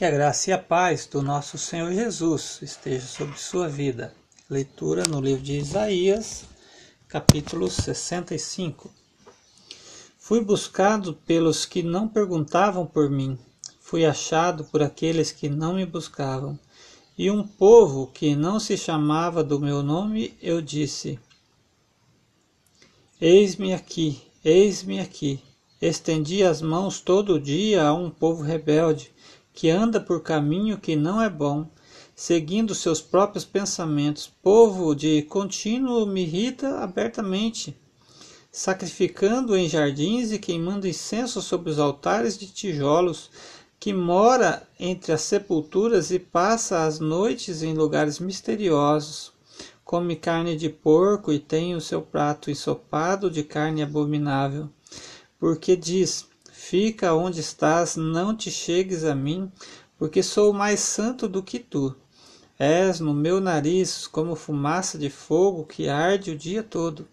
[0.00, 4.14] Que a graça e a paz do nosso Senhor Jesus esteja sobre sua vida.
[4.48, 6.46] Leitura no livro de Isaías,
[7.06, 8.90] capítulo 65.
[10.18, 13.38] Fui buscado pelos que não perguntavam por mim,
[13.78, 16.58] fui achado por aqueles que não me buscavam.
[17.18, 21.20] E um povo que não se chamava do meu nome, eu disse:
[23.20, 25.42] Eis-me aqui, eis-me aqui.
[25.78, 29.12] Estendi as mãos todo dia a um povo rebelde,
[29.52, 31.68] que anda por caminho que não é bom,
[32.14, 34.30] seguindo seus próprios pensamentos.
[34.42, 37.76] Povo de contínuo me irrita abertamente,
[38.50, 43.30] sacrificando em jardins e queimando incenso sobre os altares de tijolos,
[43.78, 49.32] que mora entre as sepulturas e passa as noites em lugares misteriosos.
[49.84, 54.68] Come carne de porco e tem o seu prato ensopado de carne abominável
[55.40, 56.28] porque diz:
[56.62, 59.50] Fica onde estás, não te chegues a mim,
[59.98, 61.96] porque sou mais santo do que tu.
[62.58, 67.08] És no meu nariz como fumaça de fogo que arde o dia todo.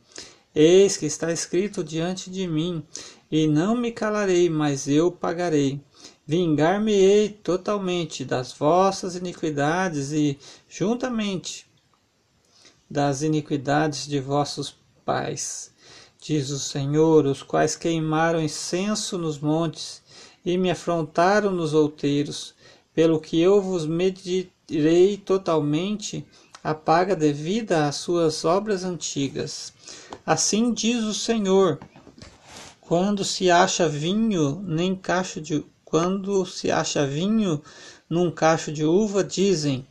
[0.53, 2.83] Eis que está escrito diante de mim,
[3.31, 5.81] e não me calarei, mas eu pagarei.
[6.27, 11.65] Vingar-me-ei totalmente das vossas iniquidades e, juntamente,
[12.87, 15.71] das iniquidades de vossos pais
[16.19, 20.01] diz o Senhor, os quais queimaram incenso nos montes
[20.45, 22.53] e me afrontaram nos outeiros,
[22.93, 26.25] pelo que eu vos medirei totalmente
[26.63, 29.73] a paga devida às suas obras antigas.
[30.25, 31.79] Assim diz o Senhor:
[32.81, 37.61] quando se acha vinho nem cacho de quando se acha vinho
[38.09, 39.85] num cacho de uva, dizem: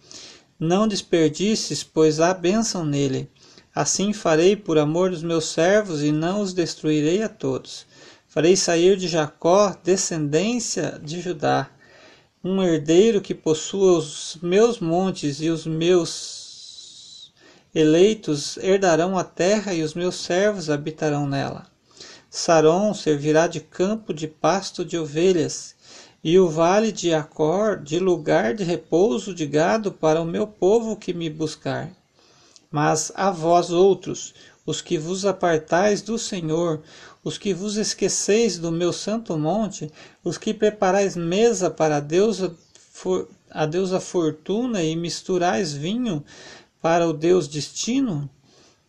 [0.58, 3.30] Não desperdices, pois há bênção nele.
[3.76, 7.84] Assim farei por amor dos meus servos e não os destruirei a todos.
[8.26, 11.68] Farei sair de Jacó descendência de Judá,
[12.42, 17.34] um herdeiro que possua os meus montes e os meus
[17.74, 21.66] eleitos herdarão a terra e os meus servos habitarão nela.
[22.30, 25.74] Saron servirá de campo de pasto de ovelhas,
[26.24, 30.96] e o vale de Acor de lugar de repouso de gado para o meu povo
[30.96, 31.90] que me buscar.
[32.70, 34.34] Mas a vós outros,
[34.66, 36.82] os que vos apartais do Senhor,
[37.22, 39.90] os que vos esqueceis do meu santo monte,
[40.24, 42.54] os que preparais mesa para a deusa,
[43.50, 46.24] a fortuna e misturais vinho
[46.82, 48.28] para o Deus destino,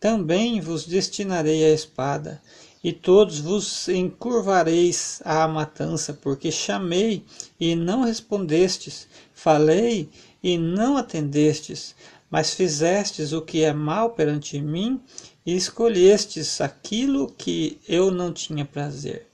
[0.00, 2.40] também vos destinarei a espada,
[2.82, 7.24] e todos vos encurvareis à matança, porque chamei
[7.58, 10.08] e não respondestes, falei
[10.42, 11.94] e não atendestes
[12.30, 15.00] mas fizestes o que é mal perante mim
[15.44, 19.26] e escolhestes aquilo que eu não tinha prazer.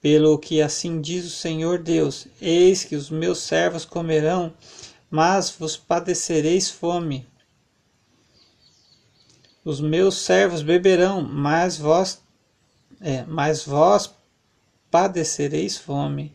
[0.00, 4.52] Pelo que assim diz o Senhor Deus: Eis que os meus servos comerão,
[5.10, 7.28] mas vos padecereis fome.
[9.62, 12.22] Os meus servos beberão, mas vós,
[12.98, 14.10] é, mas vós
[14.90, 16.32] padecereis fome.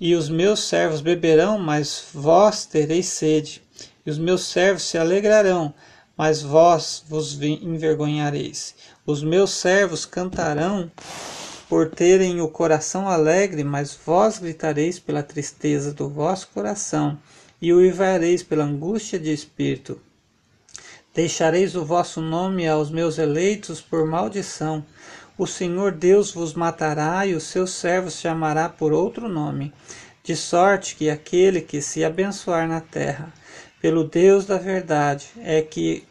[0.00, 3.60] E os meus servos beberão, mas vós tereis sede
[4.04, 5.74] e os meus servos se alegrarão,
[6.16, 8.74] mas vós vos envergonhareis.
[9.06, 10.90] Os meus servos cantarão
[11.68, 17.18] por terem o coração alegre, mas vós gritareis pela tristeza do vosso coração
[17.62, 20.00] e uivareis pela angústia de espírito.
[21.14, 24.84] Deixareis o vosso nome aos meus eleitos por maldição.
[25.36, 29.72] O Senhor Deus vos matará e os seus servos chamará por outro nome,
[30.22, 33.32] de sorte que aquele que se abençoar na terra
[33.80, 36.06] pelo Deus da verdade é que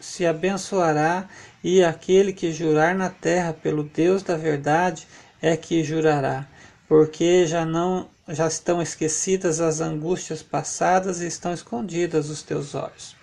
[0.00, 1.28] se abençoará,
[1.62, 5.06] e aquele que jurar na terra pelo Deus da verdade
[5.42, 6.46] é que jurará,
[6.88, 13.16] porque já não já estão esquecidas as angústias passadas e estão escondidas os teus olhos.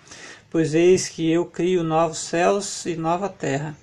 [0.50, 3.74] Pois eis que eu crio novos céus e nova terra,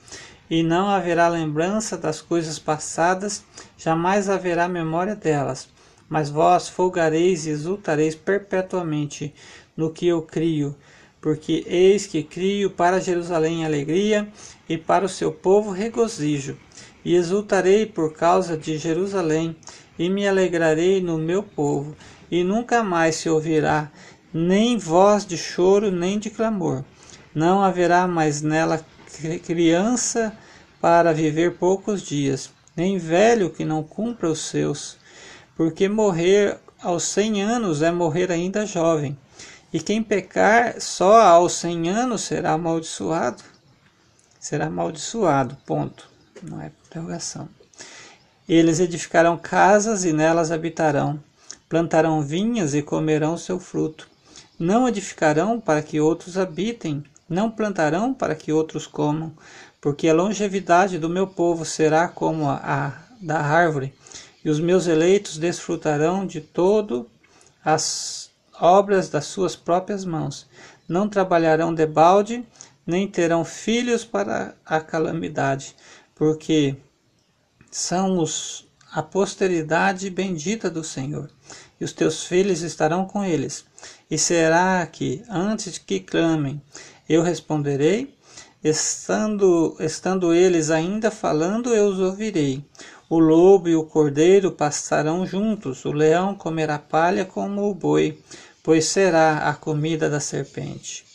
[0.49, 3.43] e não haverá lembrança das coisas passadas,
[3.75, 5.67] jamais haverá memória delas.
[6.07, 9.33] Mas vós folgareis e exultareis perpetuamente
[9.75, 10.75] no que eu crio,
[11.19, 14.27] porque eis que crio para Jerusalém alegria
[14.69, 16.57] e para o seu povo regozijo.
[17.03, 19.55] E exultarei por causa de Jerusalém,
[19.97, 21.95] e me alegrarei no meu povo,
[22.29, 23.91] e nunca mais se ouvirá
[24.33, 26.83] nem voz de choro nem de clamor.
[27.33, 28.85] Não haverá mais nela
[29.45, 30.37] criança
[30.81, 34.97] para viver poucos dias, nem velho que não cumpra os seus,
[35.55, 39.17] porque morrer aos cem anos é morrer ainda jovem.
[39.73, 43.43] E quem pecar só aos cem anos será amaldiçoado.
[44.39, 46.07] Será amaldiçoado, ponto.
[46.43, 47.49] Não é interrogação.
[48.47, 51.19] Eles edificarão casas e nelas habitarão.
[51.67, 54.07] plantarão vinhas e comerão seu fruto.
[54.57, 59.33] Não edificarão para que outros habitem, não plantarão para que outros comam,
[59.81, 63.93] porque a longevidade do meu povo será como a, da árvore,
[64.45, 67.09] e os meus eleitos desfrutarão de todo
[67.63, 70.47] as obras das suas próprias mãos.
[70.87, 72.45] Não trabalharão debalde,
[72.85, 75.75] nem terão filhos para a calamidade,
[76.13, 76.77] porque
[77.71, 78.63] são os
[78.93, 81.29] a posteridade bendita do Senhor,
[81.81, 83.65] e os teus filhos estarão com eles.
[84.09, 86.61] E será que, antes que clamem,
[87.09, 88.15] eu responderei?
[88.63, 92.63] Estando, estando eles ainda falando, eu os ouvirei.
[93.09, 98.19] O lobo e o cordeiro pastarão juntos, o leão comerá palha como o boi,
[98.63, 101.05] pois será a comida da serpente.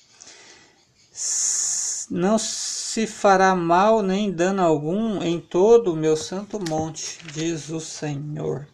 [2.08, 7.81] Não se fará mal nem dano algum em todo o meu santo monte, diz o
[7.81, 8.66] Senhor.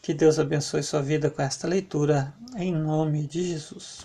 [0.00, 4.00] Que Deus abençoe sua vida com esta leitura, em nome de Jesus.